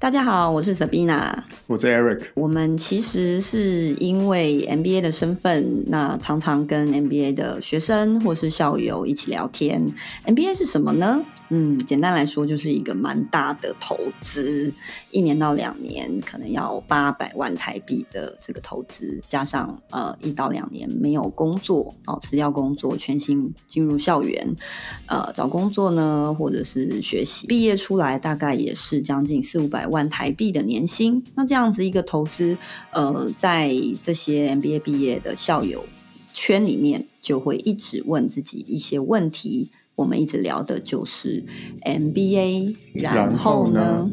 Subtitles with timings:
[0.00, 1.34] 大家好，我是 Sabina，
[1.66, 2.26] 我是 Eric。
[2.34, 9.84] 我们其实是因为 MBA 的身份，那常常跟 MBA 的学生或是校友一起聊天。
[10.24, 11.20] MBA 是什么呢？
[11.50, 14.72] 嗯，简单来说就是一个蛮大的投资，
[15.10, 24.54] 一年到两年可能要八百万台币的这个投资，加上呃一到两年没有工作哦，辞掉工作，全心进入校园，
[25.06, 31.24] 呃找工作呢，或者是学习，毕业出来大概也是将近四五百万台币的年薪。
[31.34, 32.58] 那这样子一个投资，
[32.92, 33.72] 呃，在
[34.02, 35.84] 这些 MBA 毕业的校友
[36.34, 39.70] 圈里面，就会一直问自己一些问题。
[39.98, 41.44] 我们一直聊的就是
[41.82, 44.08] MBA，然后呢？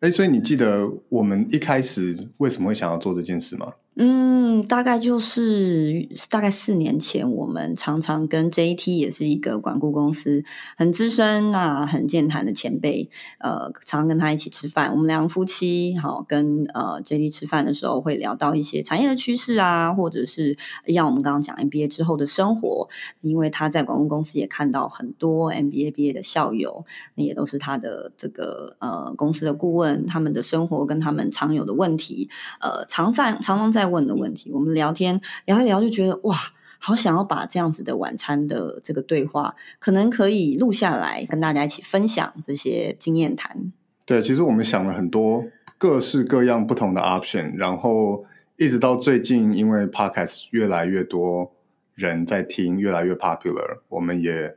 [0.00, 3.72] 哎，所以你记得我们一开始为什么会想要做这件事吗？
[3.96, 10.42] 嗯，大概就是大概四年前，我们常常跟 JT 也是一个管顾公司
[10.76, 13.10] 很资深啊、很健谈的前辈，
[13.40, 14.92] 呃，常常跟他一起吃饭。
[14.92, 22.88] 我们两夫妻好跟呃 JT 吃饭的时候，会聊到一些产业的趋势啊，或者是像我们刚刚讲 MBA 之后的生活。
[23.20, 33.79] 因为他在管顾公司也看到很多 MBA 毕业的校友，那也都是他的这个呃公司的顾问，他们的生活跟他们常有的问题，呃，常在常常在。
[33.80, 36.36] 在问的问题，我们聊天聊一聊，就觉得哇，
[36.78, 43.72] 好想要把这样子的晚餐的这个对话，可能可以录下来，跟大家一起分享这些经验谈。
[44.04, 45.42] 对，其实我们想了很多
[45.78, 48.26] 各式各样不同的 option，然后
[48.58, 51.50] 一直到最近，因为 podcast 越来越多
[51.94, 54.54] 人在听，越来越 popular，我们也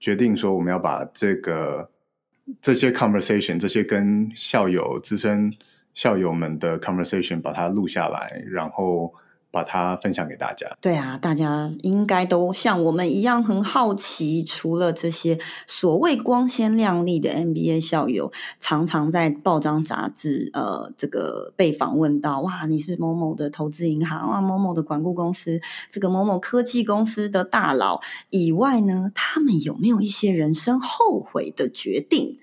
[0.00, 1.90] 决定说，我们要把这个
[2.62, 5.52] 这些 conversation，这些跟校友资深。
[5.94, 9.12] 校友们的 conversation，把它录下来，然后
[9.50, 10.66] 把它分享给大家。
[10.80, 14.42] 对啊，大家应该都像我们一样很好奇。
[14.42, 28.00] 除了这些所谓光鲜亮丽的 MBA 校友，常常在报章杂志呃这个被访问到，哇，你是某某的投资银行啊，某某的管顾公司，这个某某科技公司的大佬
[28.30, 32.38] 以外呢，他们有没有一些人生后悔的决定？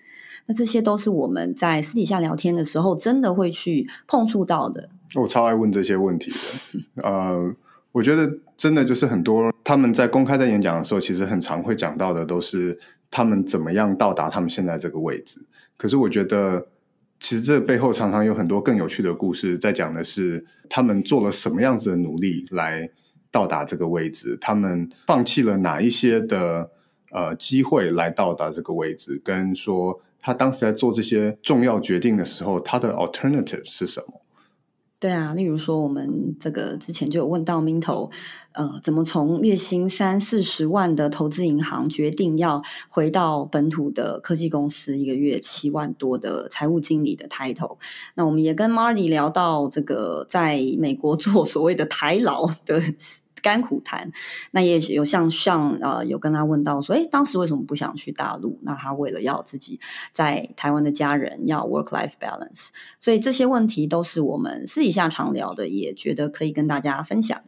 [0.45, 4.89] 那这些都是我们在私底下聊天的时候，真的会去碰触到的。
[5.15, 7.03] 我超爱问这些问题的。
[7.03, 7.55] 呃，
[7.91, 12.79] 我觉得真的就是很多他们在公开在演讲的时候，其实很常会讲到的都是
[13.09, 15.43] 他们怎么样到达他们现在这个位置。
[15.77, 16.67] 可是我觉得，
[17.19, 22.91] 其实这背后常常有很多更有趣的故事，在讲的是他们做了什么样子的努力来
[23.31, 26.69] 到达这个位置，他们放弃了哪一些的
[27.11, 30.01] 呃机会来到达这个位置，跟说。
[30.19, 34.21] 他当时在做这些重要决定的时候，他的 alternative 是什么？
[35.01, 38.11] 对啊，例如说，我们这个之前就有问到 Minto，
[38.51, 47.77] 呃，怎么从月薪三四十万的投资银行决定要回到本土的科技公司，一个月七万多的财务经理的 title？
[48.15, 52.81] 那我们也跟 Marty 聊到这个在美国做所谓的台劳的。
[53.41, 54.11] 甘苦谈，
[54.51, 58.59] 那也有像像呃，有跟他问到说，诶，当时为什么不想去大陆？
[58.63, 59.79] 那他为了要自己
[60.13, 62.69] 在台湾的家人要 work life balance，
[62.99, 67.41] 所以这些问题都是我们私底下常聊的，也觉得可以跟大家分享。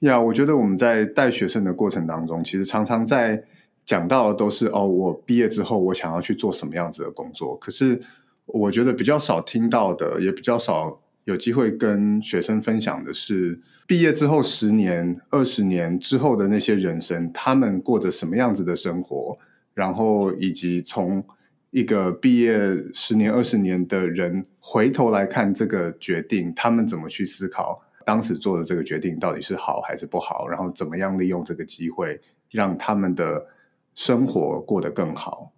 [0.00, 3.44] 呀，我觉得我们在带学生的过程当中，其实常常在
[3.84, 7.56] 讲到的都是哦，我毕业之后我想要去做什么样子的工作。
[7.58, 8.00] 可是
[8.46, 13.60] 我觉得比较少听到的，也比较少有机会跟学生分享的是。
[13.88, 19.38] 毕业之后十年、二十年之后的那些人生，他们过着什么样子的生活？
[19.74, 21.24] 然后以及从
[21.70, 22.58] 一个毕业
[22.92, 30.48] 十年、二十年的人回头来看这个决定，他们怎么去思考当时做的这个决定到底是好还是不好？
[30.48, 32.20] 然后怎么样利用这个机会
[32.50, 33.46] 让他们的
[33.94, 35.52] 生活过得更好？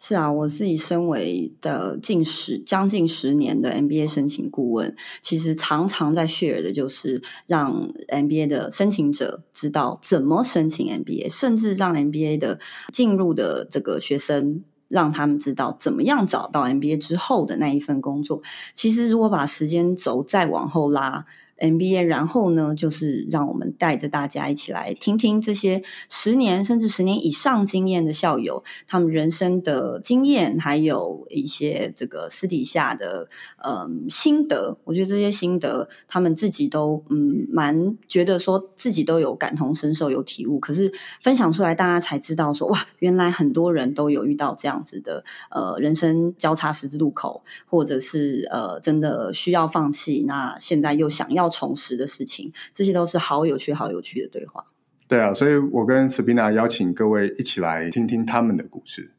[0.00, 12.60] 是啊，我自己身为的近十将近十年的 MBA 申请顾问，其实常常在 share 的就是让 MBA 的申请者知道怎么申请 MBA，甚至让 MBA 的
[12.92, 18.42] 进入的这个学生让他们知道怎么样找到 MBA 之后的那一份工作。
[18.74, 21.26] 其实如果把时间轴再往后拉。
[21.58, 33.28] MBA，然后呢，就是让我们带着大家一起来听听这些十年甚至十年以上经验的校友，他们人生的经验，还有一些这个私底下的
[33.64, 34.78] 嗯心得。
[34.84, 40.60] 我觉得这些心得，他们自己都嗯蛮觉得说自己都有感同身受，有体悟。
[40.60, 51.47] 可是分享出来，大家才知道说哇，原来很多人都有遇到这样子的呃人生交叉十字路口，或者是呃真的需要放弃，那现在又想要。
[51.48, 54.64] 重拾的事情，这些都是好有趣、好有趣的对话。
[55.06, 59.12] 对啊，所以我跟 Sabina 邀请各位一起来听听他们的故事。